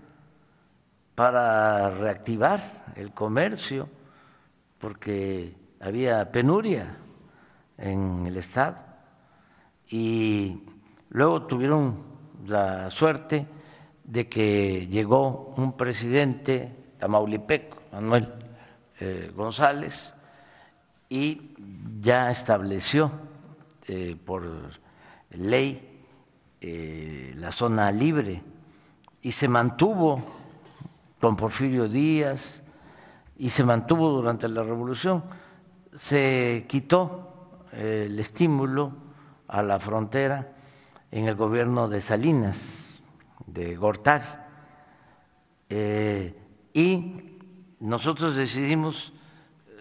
para 1.15 1.91
reactivar 1.91 2.95
el 2.97 3.13
comercio, 3.13 3.87
porque 4.79 5.55
había 5.81 6.33
penuria 6.33 6.97
en 7.77 8.27
el 8.27 8.37
Estado. 8.39 8.77
Y 9.91 10.63
luego 11.11 11.43
tuvieron 11.43 12.03
la 12.47 12.89
suerte 12.89 13.47
de 14.05 14.29
que 14.29 14.87
llegó 14.89 15.53
un 15.59 15.77
presidente 15.77 16.95
tamaulipeco, 16.99 17.77
Manuel 17.93 18.33
eh, 19.01 19.31
González, 19.35 20.15
y 21.11 21.55
ya 22.01 22.31
estableció 22.31 23.13
eh, 23.87 24.17
por 24.25 24.45
ley 25.31 26.05
eh, 26.61 27.35
la 27.37 27.51
zona 27.51 27.91
libre 27.91 28.43
y 29.21 29.33
se 29.33 29.49
mantuvo 29.49 30.23
con 31.21 31.37
Porfirio 31.37 31.89
Díaz 31.89 32.63
y 33.37 33.49
se 33.49 33.65
mantuvo 33.65 34.11
durante 34.11 34.49
la 34.49 34.63
revolución. 34.63 35.25
Se 35.95 36.65
quitó 36.69 37.65
el 37.73 38.19
estímulo 38.19 38.93
a 39.49 39.63
la 39.63 39.79
frontera 39.79 40.53
en 41.11 41.29
el 41.29 41.35
gobierno 41.35 41.89
de 41.89 42.01
Salinas, 42.01 43.03
de 43.47 43.77
Gortari, 43.77 44.25
y 46.75 47.39
nosotros 47.81 48.37
decidimos 48.37 49.13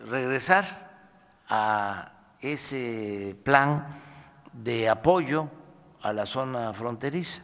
regresar 0.08 0.90
a 1.48 2.21
ese 2.42 3.36
plan 3.44 4.00
de 4.52 4.90
apoyo 4.90 5.48
a 6.02 6.12
la 6.12 6.26
zona 6.26 6.74
fronteriza, 6.74 7.44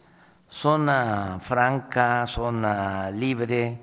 zona 0.50 1.38
franca, 1.40 2.26
zona 2.26 3.10
libre, 3.10 3.80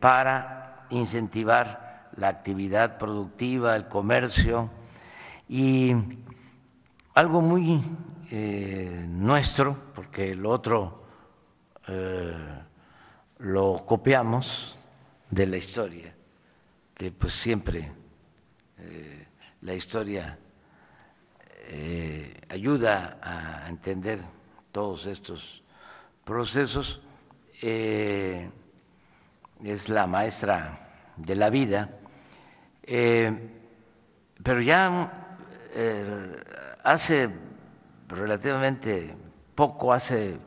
para 0.00 0.86
incentivar 0.90 2.08
la 2.16 2.28
actividad 2.28 2.98
productiva, 2.98 3.76
el 3.76 3.88
comercio. 3.88 4.70
Y 5.48 5.94
algo 7.14 7.40
muy 7.40 7.82
eh, 8.30 9.04
nuestro, 9.08 9.76
porque 9.94 10.34
lo 10.34 10.50
otro 10.50 11.04
eh, 11.88 12.34
lo 13.38 13.84
copiamos 13.86 14.76
de 15.30 15.46
la 15.46 15.56
historia, 15.56 16.14
que 16.94 17.10
pues 17.10 17.34
siempre 17.34 17.92
eh, 18.78 19.21
la 19.62 19.74
historia 19.74 20.38
eh, 21.68 22.40
ayuda 22.48 23.18
a 23.22 23.68
entender 23.68 24.20
todos 24.70 25.06
estos 25.06 25.62
procesos, 26.24 27.00
eh, 27.62 28.50
es 29.62 29.88
la 29.88 30.06
maestra 30.06 31.12
de 31.16 31.34
la 31.36 31.50
vida, 31.50 31.88
pero 34.42 34.60
ya 34.60 35.12
hace 36.82 37.30
relativamente 38.08 39.14
poco, 39.54 39.92
hace 39.92 40.38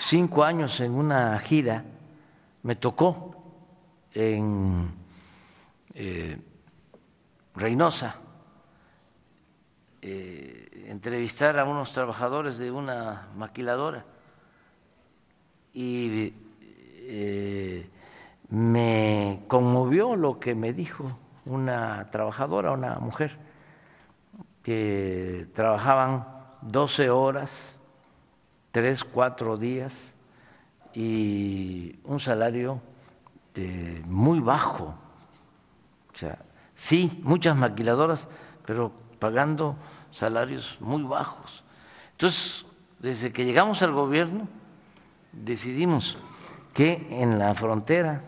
cinco 0.00 0.42
años 0.44 0.80
en 0.80 0.92
una 0.92 1.38
gira, 1.38 1.84
me 2.62 2.76
tocó 2.76 3.34
en 4.12 4.90
eh, 5.94 6.38
Reynosa 7.54 8.16
eh, 10.06 10.84
entrevistar 10.88 11.58
a 11.58 11.64
unos 11.64 11.92
trabajadores 11.92 12.58
de 12.58 12.70
una 12.70 13.28
maquiladora 13.34 14.04
y 15.72 16.34
eh, 16.98 17.88
me 18.50 19.44
conmovió 19.48 20.14
lo 20.14 20.38
que 20.38 20.54
me 20.54 20.74
dijo 20.74 21.18
una 21.46 22.10
trabajadora, 22.10 22.72
una 22.72 22.98
mujer, 22.98 23.38
que 24.62 25.48
trabajaban 25.54 26.26
12 26.60 27.08
horas, 27.08 27.74
3, 28.72 29.04
4 29.04 29.56
días 29.56 30.14
y 30.92 31.98
un 32.04 32.20
salario 32.20 32.80
este, 33.54 34.02
muy 34.06 34.40
bajo. 34.40 34.94
O 36.12 36.16
sea, 36.16 36.38
sí, 36.74 37.20
muchas 37.22 37.56
maquiladoras, 37.56 38.26
pero 38.66 38.90
pagando 39.24 39.76
salarios 40.10 40.76
muy 40.80 41.02
bajos. 41.02 41.64
Entonces, 42.12 42.66
desde 42.98 43.32
que 43.32 43.46
llegamos 43.46 43.80
al 43.80 43.92
gobierno, 43.92 44.46
decidimos 45.32 46.18
que 46.74 47.06
en 47.08 47.38
la 47.38 47.54
frontera, 47.54 48.20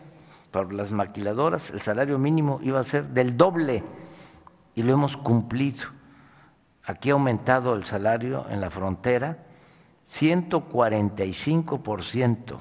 para 0.49 0.71
las 0.71 0.91
maquiladoras, 0.91 1.69
el 1.69 1.81
salario 1.81 2.17
mínimo 2.17 2.59
iba 2.63 2.79
a 2.79 2.83
ser 2.83 3.09
del 3.09 3.37
doble 3.37 3.83
y 4.73 4.81
lo 4.81 4.93
hemos 4.93 5.17
cumplido. 5.17 5.89
Aquí 6.83 7.11
ha 7.11 7.13
aumentado 7.13 7.75
el 7.75 7.83
salario 7.83 8.47
en 8.49 8.59
la 8.59 8.71
frontera 8.71 9.37
145% 10.03 12.57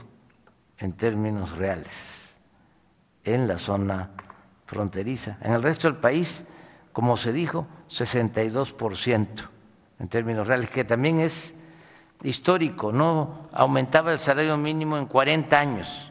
en 0.77 0.93
términos 0.93 1.57
reales 1.57 2.39
en 3.25 3.49
la 3.49 3.57
zona 3.57 4.11
fronteriza. 4.67 5.39
En 5.41 5.53
el 5.53 5.63
resto 5.63 5.89
del 5.89 5.97
país, 5.97 6.45
como 6.97 7.19
se 7.19 7.31
dijo, 7.31 7.67
62% 7.91 9.29
en 9.99 10.09
términos 10.09 10.47
reales, 10.47 10.71
que 10.71 10.83
también 10.83 11.21
es 11.21 11.55
histórico, 12.23 12.91
no 12.91 13.51
aumentaba 13.53 14.15
el 14.15 14.19
salario 14.19 14.57
mínimo 14.57 14.97
en 14.97 15.05
40 15.05 15.61
años, 15.61 16.11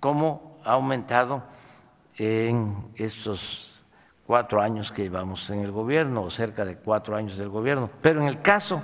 como 0.00 0.58
ha 0.62 0.72
aumentado 0.72 1.42
en 2.18 2.90
estos 2.96 3.82
cuatro 4.26 4.60
años 4.60 4.92
que 4.92 5.04
llevamos 5.04 5.48
en 5.48 5.60
el 5.60 5.72
gobierno, 5.72 6.24
o 6.24 6.30
cerca 6.30 6.66
de 6.66 6.76
cuatro 6.76 7.16
años 7.16 7.38
del 7.38 7.48
gobierno. 7.48 7.88
Pero 8.02 8.20
en 8.20 8.26
el 8.28 8.42
caso 8.42 8.82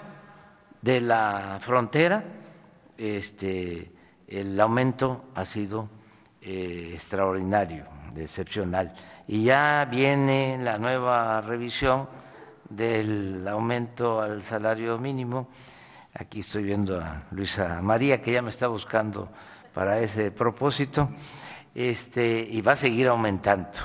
de 0.81 1.03
la 1.03 1.59
frontera, 1.61 2.25
este, 2.97 3.93
el 4.27 4.59
aumento 4.59 5.27
ha 5.35 5.45
sido 5.45 5.87
eh, 6.41 6.93
extraordinario, 6.95 7.85
excepcional. 8.17 8.93
Y 9.27 9.45
ya 9.45 9.87
viene 9.91 10.59
la 10.63 10.79
nueva 10.79 11.41
revisión 11.41 12.09
del 12.69 13.47
aumento 13.49 14.21
al 14.21 14.43
salario 14.43 14.99
mínimo. 14.99 15.49
Aquí 16.15 16.41
estoy 16.41 16.65
viendo 16.65 17.01
a 17.01 17.23
Luisa 17.31 17.81
María, 17.83 18.21
que 18.21 18.33
ya 18.33 18.43
me 18.43 18.51
está 18.51 18.69
buscando 18.69 19.29
para 19.73 19.99
ese 20.01 20.31
propósito, 20.31 21.11
este, 21.75 22.41
y 22.51 22.61
va 22.61 22.73
a 22.73 22.77
seguir 22.77 23.09
aumentando 23.09 23.79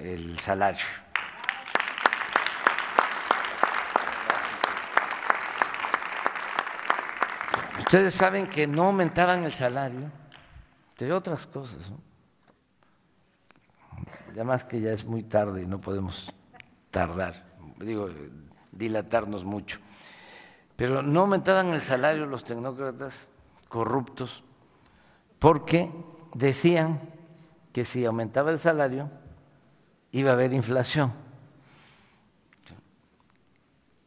el 0.00 0.38
salario. 0.38 0.84
Ustedes 7.78 8.14
saben 8.14 8.46
que 8.46 8.66
no 8.66 8.86
aumentaban 8.86 9.44
el 9.44 9.52
salario 9.52 10.10
entre 10.94 11.12
otras 11.12 11.44
cosas. 11.46 11.90
Además 14.34 14.64
que 14.64 14.80
ya 14.80 14.90
es 14.90 15.04
muy 15.04 15.22
tarde 15.22 15.62
y 15.62 15.66
no 15.66 15.80
podemos 15.80 16.34
tardar, 16.90 17.44
digo, 17.78 18.08
dilatarnos 18.72 19.44
mucho. 19.44 19.78
Pero 20.74 21.02
no 21.02 21.20
aumentaban 21.20 21.68
el 21.68 21.82
salario 21.82 22.26
los 22.26 22.42
tecnócratas 22.42 23.28
corruptos 23.68 24.42
porque 25.38 25.88
decían 26.34 27.00
que 27.72 27.84
si 27.84 28.04
aumentaba 28.04 28.50
el 28.50 28.58
salario 28.58 29.08
iba 30.10 30.30
a 30.30 30.34
haber 30.34 30.52
inflación. 30.52 31.12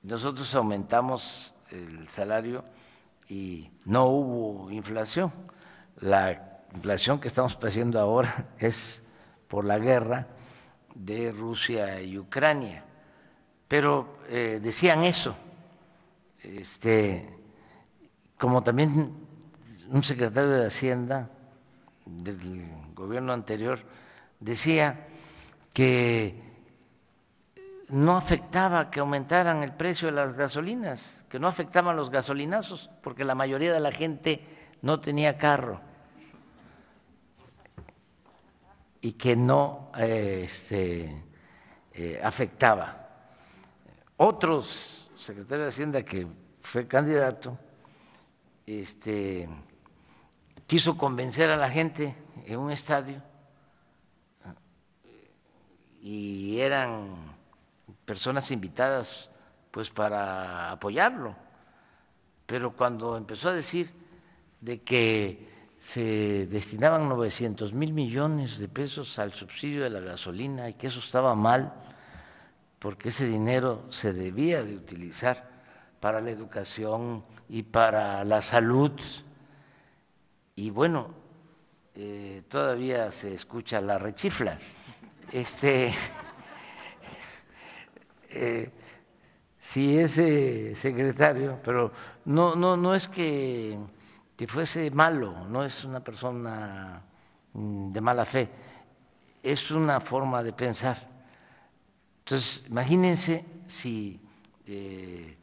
Nosotros 0.04 0.54
aumentamos 0.56 1.54
el 1.72 2.10
salario 2.10 2.66
y 3.30 3.70
no 3.86 4.08
hubo 4.08 4.72
inflación. 4.72 5.32
La 6.02 6.63
inflación 6.74 7.18
que 7.22 7.30
estamos 7.30 7.56
padeciendo 7.56 7.98
ahora 7.98 8.50
es 8.58 9.02
por 9.48 9.66
la 9.66 9.80
guerra 9.80 10.28
de 10.94 11.32
Rusia 11.32 12.02
y 12.02 12.18
Ucrania. 12.18 12.84
Pero 13.68 14.20
eh, 14.30 14.60
decían 14.62 15.04
eso, 15.04 15.36
este, 16.42 17.30
como 18.38 18.64
también 18.64 19.14
un 19.90 20.04
secretario 20.04 20.52
de 20.52 20.68
Hacienda 20.68 21.30
del 22.06 22.70
gobierno 22.94 23.34
anterior 23.34 23.80
decía 24.40 25.08
que 25.74 26.48
no 27.90 28.18
afectaba 28.18 28.90
que 28.90 29.00
aumentaran 29.00 29.64
el 29.64 29.74
precio 29.74 30.10
de 30.10 30.14
las 30.14 30.34
gasolinas, 30.34 31.26
que 31.30 31.40
no 31.40 31.48
afectaban 31.48 31.96
los 31.96 32.10
gasolinazos, 32.10 32.90
porque 33.02 33.24
la 33.24 33.36
mayoría 33.36 33.74
de 33.74 33.80
la 33.80 33.92
gente 33.92 34.46
no 34.82 35.00
tenía 35.00 35.38
carro. 35.38 35.80
Y 39.02 39.14
que 39.14 39.36
no 39.36 39.92
este, 39.98 41.24
eh, 41.94 42.20
afectaba. 42.24 43.08
Otros 44.18 45.12
secretarios 45.16 45.66
de 45.66 45.70
Hacienda 45.70 46.04
que 46.04 46.28
fue 46.62 46.88
candidato, 46.88 47.58
este, 48.66 49.48
quiso 50.66 50.98
convencer 50.98 51.50
a 51.50 51.58
la 51.58 51.70
gente 51.70 52.16
en 52.46 52.60
un 52.60 52.72
estadio 52.72 53.22
y 56.02 56.60
eran 56.60 57.36
personas 58.06 58.52
invitadas 58.52 59.32
pues 59.72 59.90
para 59.90 60.72
apoyarlo. 60.72 61.36
Pero 62.46 62.74
cuando 62.74 63.18
empezó 63.18 63.50
a 63.50 63.54
decir 63.54 63.92
de 64.62 64.82
que 64.82 65.57
se 65.80 66.48
destinaban 66.48 67.08
900 67.08 67.74
mil 67.74 67.94
millones 67.94 68.58
de 68.60 68.68
pesos 68.68 69.20
al 69.20 69.34
subsidio 69.34 69.84
de 69.84 69.90
la 69.90 70.00
gasolina 70.00 70.70
y 70.70 70.74
que 70.74 70.88
eso 70.88 71.00
estaba 71.00 71.36
mal, 71.36 71.74
porque 72.80 73.10
ese 73.10 73.28
dinero 73.28 73.86
se 73.90 74.13
debía 74.13 74.63
de 74.63 74.76
utilizar 74.76 75.50
para 76.00 76.22
la 76.22 76.32
educación 76.32 77.24
y 77.50 77.63
para 77.63 78.24
la 78.24 78.42
salud. 78.42 78.92
Y 80.56 80.70
bueno, 80.70 81.13
eh, 81.96 82.44
todavía 82.48 83.12
se 83.12 83.34
escucha 83.34 83.82
la 83.82 83.98
rechifla. 83.98 84.58
Este, 85.32 85.94
eh, 88.30 88.72
si 89.60 90.00
ese 90.00 90.76
secretario, 90.76 91.60
pero 91.63 91.92
no, 92.26 92.56
no, 92.56 92.78
no 92.78 92.96
es 92.96 93.08
que, 93.08 93.78
que 94.38 94.45
fuese 94.45 94.91
malo, 94.91 95.47
no 95.50 95.65
es 95.65 95.84
una 95.84 96.00
persona 96.00 97.02
mm, 97.54 97.91
de 97.91 98.02
mala 98.02 98.23
fe, 98.23 98.47
es 99.41 99.71
una 99.71 100.00
forma 100.00 100.43
de 100.43 100.54
pensar. 100.54 101.10
Entonces, 102.19 102.63
imagínense 102.67 103.43
si 103.65 104.21
eh, 104.67 105.38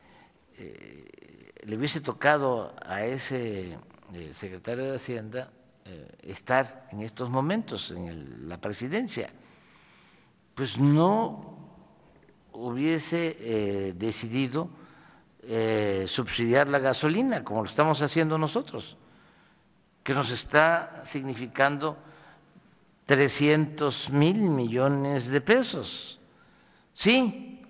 eh, 0.59 1.53
le 1.65 1.77
hubiese 1.77 2.01
tocado 2.01 2.77
a 2.87 3.05
ese 3.05 3.77
eh, 4.13 4.31
secretario 4.33 4.85
de 4.85 4.97
Hacienda 4.97 5.51
estar 6.23 6.89
en 6.93 7.03
estos 7.03 7.29
momentos 7.29 7.91
en 7.91 8.49
la 8.49 8.57
presidencia, 8.59 9.29
pues 10.55 10.79
no 10.79 11.59
hubiese 12.53 13.93
decidido 13.95 14.71
eh, 15.47 16.05
subsidiar 16.07 16.69
la 16.69 16.79
gasolina, 16.79 17.45
como 17.45 17.63
lo 17.63 17.69
estamos 17.69 18.01
haciendo 18.03 18.39
nosotros, 18.39 18.97
que 20.03 20.15
nos 20.15 20.31
está 20.31 21.03
significando 21.05 21.97
300 23.07 24.11
mil 24.11 24.37
millones 24.37 25.29
de 25.29 25.41
pesos. 25.41 26.21
Sí, 26.93 27.63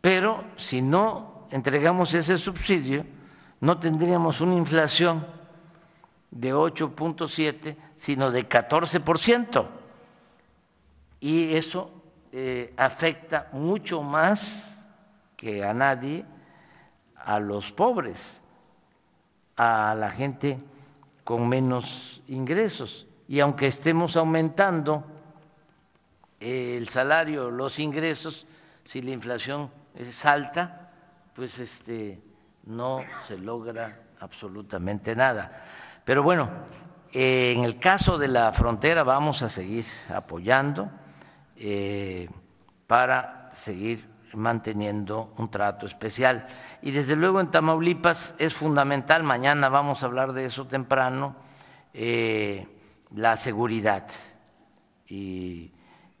pero 0.00 0.44
si 0.56 0.82
no 0.82 1.46
entregamos 1.50 2.14
ese 2.14 2.38
subsidio, 2.38 3.04
no 3.60 3.78
tendríamos 3.78 4.40
una 4.40 4.54
inflación 4.54 5.26
de 6.30 6.54
8.7, 6.54 7.76
sino 7.96 8.30
de 8.30 8.48
14%. 8.48 9.66
Y 11.20 11.54
eso 11.54 11.90
eh, 12.32 12.72
afecta 12.76 13.48
mucho 13.52 14.02
más 14.02 14.77
que 15.38 15.64
a 15.64 15.72
nadie 15.72 16.26
a 17.14 17.38
los 17.38 17.70
pobres, 17.70 18.40
a 19.56 19.94
la 19.96 20.10
gente 20.10 20.58
con 21.22 21.48
menos 21.48 22.20
ingresos. 22.26 23.06
Y 23.28 23.38
aunque 23.40 23.68
estemos 23.68 24.16
aumentando 24.16 25.04
el 26.40 26.88
salario, 26.88 27.50
los 27.50 27.78
ingresos, 27.78 28.46
si 28.82 29.00
la 29.00 29.12
inflación 29.12 29.70
es 29.94 30.24
alta, 30.24 30.90
pues 31.34 31.58
este 31.60 32.20
no 32.64 33.00
se 33.24 33.38
logra 33.38 34.00
absolutamente 34.18 35.14
nada. 35.14 35.64
Pero 36.04 36.24
bueno, 36.24 36.50
en 37.12 37.64
el 37.64 37.78
caso 37.78 38.18
de 38.18 38.28
la 38.28 38.50
frontera 38.50 39.04
vamos 39.04 39.42
a 39.42 39.48
seguir 39.48 39.86
apoyando 40.12 40.90
eh, 41.56 42.28
para 42.88 43.50
seguir 43.52 44.17
manteniendo 44.34 45.32
un 45.38 45.50
trato 45.50 45.86
especial. 45.86 46.46
Y 46.82 46.90
desde 46.90 47.16
luego 47.16 47.40
en 47.40 47.50
Tamaulipas 47.50 48.34
es 48.38 48.54
fundamental, 48.54 49.22
mañana 49.22 49.68
vamos 49.68 50.02
a 50.02 50.06
hablar 50.06 50.32
de 50.32 50.44
eso 50.44 50.66
temprano, 50.66 51.36
eh, 51.92 52.66
la 53.14 53.36
seguridad. 53.36 54.06
Y 55.06 55.72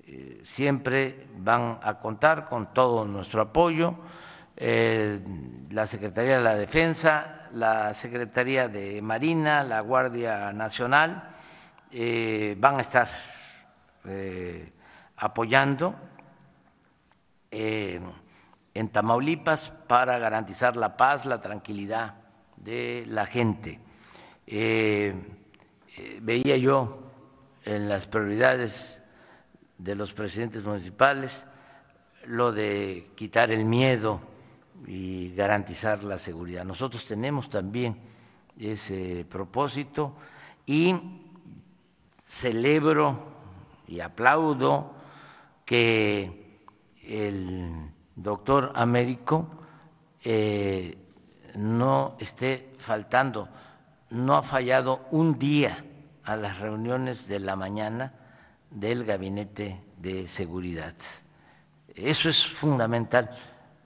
eh, 0.06 0.40
siempre 0.42 1.28
van 1.38 1.78
a 1.82 1.98
contar 1.98 2.48
con 2.48 2.72
todo 2.72 3.04
nuestro 3.04 3.42
apoyo. 3.42 3.94
la 5.70 5.86
Secretaría 5.86 6.38
de 6.38 6.42
la 6.42 6.54
Defensa, 6.54 7.48
la 7.52 7.94
Secretaría 7.94 8.68
de 8.68 9.00
Marina, 9.00 9.62
la 9.62 9.80
Guardia 9.82 10.52
Nacional, 10.52 11.36
van 12.56 12.78
a 12.78 12.80
estar 12.80 13.08
apoyando 15.16 15.94
eh, 17.50 18.00
en 18.74 18.88
Tamaulipas 18.90 19.70
para 19.86 20.18
garantizar 20.18 20.76
la 20.76 20.96
paz, 20.96 21.24
la 21.24 21.40
tranquilidad 21.40 22.14
de 22.56 23.04
la 23.08 23.26
gente. 23.26 23.80
Eh, 24.46 25.14
eh, 25.96 26.18
veía 26.22 26.56
yo 26.56 26.98
en 27.64 27.88
las 27.88 28.06
prioridades 28.06 29.02
de 29.78 29.94
los 29.94 30.12
presidentes 30.12 30.64
municipales 30.64 31.46
lo 32.26 32.52
de 32.52 33.10
quitar 33.14 33.50
el 33.50 33.64
miedo 33.64 34.20
y 34.86 35.34
garantizar 35.34 36.04
la 36.04 36.18
seguridad. 36.18 36.64
Nosotros 36.64 37.04
tenemos 37.04 37.48
también 37.48 37.96
ese 38.58 39.24
propósito 39.28 40.14
y 40.66 40.94
celebro 42.26 43.18
y 43.86 44.00
aplaudo 44.00 44.94
que 45.64 46.47
el 47.08 47.90
doctor 48.14 48.72
Américo 48.74 49.48
eh, 50.22 50.98
no 51.54 52.16
esté 52.18 52.74
faltando, 52.78 53.48
no 54.10 54.36
ha 54.36 54.42
fallado 54.42 55.06
un 55.10 55.38
día 55.38 55.84
a 56.24 56.36
las 56.36 56.58
reuniones 56.58 57.26
de 57.26 57.40
la 57.40 57.56
mañana 57.56 58.12
del 58.70 59.04
gabinete 59.04 59.82
de 59.96 60.28
seguridad. 60.28 60.94
Eso 61.94 62.28
es 62.28 62.46
fundamental. 62.46 63.30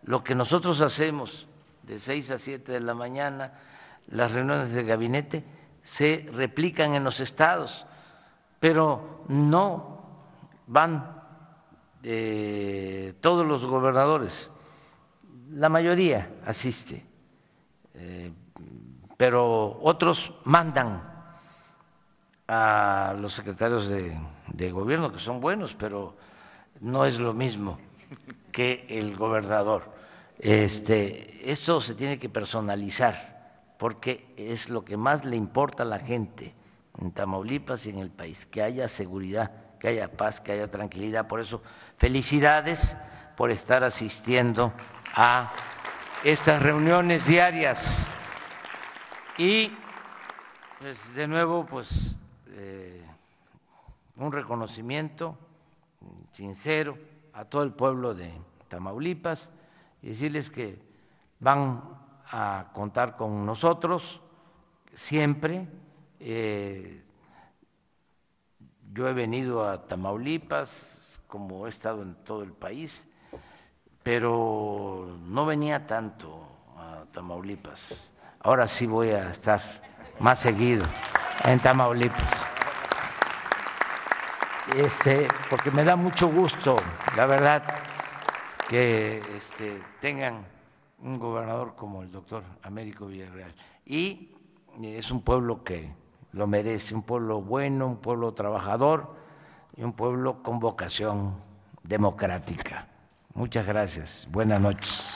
Lo 0.03 0.25
que 0.25 0.35
nosotros 0.35 0.81
hacemos 0.81 1.47
de 1.85 2.01
seis 2.01 2.31
a 2.31 2.39
siete 2.39 2.73
de 2.73 2.81
la 2.81 2.95
mañana, 2.95 3.53
las 4.09 4.33
reuniones 4.33 4.73
de 4.73 4.83
gabinete, 4.83 5.45
se 5.83 6.29
replican 6.33 6.95
en 6.95 7.05
los 7.05 7.21
estados, 7.21 7.87
pero 8.59 9.25
no 9.29 10.03
van 10.67 11.22
todos 12.03 13.47
los 13.47 13.65
gobernadores, 13.65 14.51
la 15.53 15.69
mayoría 15.69 16.31
asiste, 16.47 17.05
eh, 17.95 18.33
pero 19.17 19.79
otros 19.83 20.33
mandan 20.45 21.03
a 22.49 23.15
los 23.19 23.33
secretarios 23.35 23.88
de, 23.88 24.73
gobierno, 24.73 25.12
que 25.12 25.19
son 25.19 25.41
buenos, 25.41 25.75
pero 25.75 26.17
no 26.81 27.05
es 27.05 27.19
lo 27.19 27.33
mismo 27.33 27.79
que 28.51 28.87
el 28.88 29.17
gobernador. 29.17 29.93
Este, 30.38 31.51
esto 31.51 31.81
se 31.81 31.95
tiene 31.95 32.19
que 32.19 32.29
personalizar 32.29 33.75
porque 33.79 34.35
es 34.37 34.69
lo 34.69 34.85
que 34.85 34.97
más 34.97 35.25
le 35.25 35.37
importa 35.37 35.83
a 35.83 35.87
la 35.87 35.99
gente 35.99 36.55
en 36.99 37.12
Tamaulipas 37.12 37.87
y 37.87 37.91
en 37.91 37.99
el 37.99 38.11
país, 38.11 38.47
que 38.47 38.62
haya 38.62 38.88
seguridad 38.88 39.51
que 39.83 39.88
haya 39.88 40.07
paz, 40.07 40.40
que 40.40 40.53
haya 40.53 40.71
tranquilidad. 40.71 41.27
Por 41.27 41.40
eso, 41.40 41.61
felicidades 41.99 42.97
por 43.37 43.51
estar 43.51 43.83
asistiendo 43.83 44.73
a 45.12 45.53
estas 46.23 46.62
reuniones 46.62 47.27
diarias. 47.27 48.14
Y, 49.37 49.73
pues, 50.79 51.12
de 51.16 51.27
nuevo, 51.27 51.66
pues, 51.66 52.14
eh, 52.51 53.05
un 54.14 54.31
reconocimiento 54.31 55.37
sincero 56.31 56.97
a 57.33 57.45
todo 57.47 57.64
el 57.64 57.73
pueblo 57.73 58.14
de 58.14 58.33
Tamaulipas 58.68 59.51
y 60.01 60.11
decirles 60.11 60.49
que 60.49 60.79
van 61.40 61.83
a 62.31 62.66
contar 62.73 63.16
con 63.16 63.45
nosotros 63.45 64.21
siempre. 64.95 65.66
Eh, 66.21 67.03
yo 68.92 69.09
he 69.09 69.12
venido 69.12 69.68
a 69.68 69.87
Tamaulipas, 69.87 71.22
como 71.26 71.66
he 71.66 71.70
estado 71.70 72.02
en 72.02 72.14
todo 72.24 72.42
el 72.42 72.52
país, 72.52 73.09
pero 74.02 75.16
no 75.26 75.46
venía 75.46 75.87
tanto 75.87 76.46
a 76.76 77.05
Tamaulipas. 77.11 78.12
Ahora 78.40 78.68
sí 78.68 78.87
voy 78.87 79.11
a 79.11 79.31
estar 79.31 79.62
más 80.18 80.40
seguido 80.40 80.85
en 81.44 81.59
Tamaulipas. 81.61 82.31
Este, 84.76 85.26
porque 85.48 85.70
me 85.70 85.85
da 85.85 85.96
mucho 85.96 86.28
gusto, 86.28 86.76
la 87.16 87.26
verdad, 87.26 87.62
que 88.68 89.22
este, 89.37 89.81
tengan 90.00 90.44
un 90.98 91.18
gobernador 91.18 91.74
como 91.76 92.02
el 92.02 92.11
doctor 92.11 92.44
Américo 92.62 93.07
Villarreal. 93.07 93.55
Y 93.87 94.31
es 94.83 95.11
un 95.11 95.22
pueblo 95.22 95.64
que 95.64 96.02
lo 96.33 96.47
merece, 96.47 96.95
un 96.95 97.03
pueblo 97.03 97.40
bueno, 97.40 97.87
un 97.87 97.97
pueblo 97.97 98.33
trabajador 98.33 99.14
y 99.77 99.83
un 99.83 99.92
pueblo 99.92 100.42
con 100.42 100.59
vocación 100.59 101.35
democrática. 101.83 102.87
Muchas 103.35 103.66
gracias. 103.66 104.29
Buenas 104.31 104.61
noches. 104.61 105.14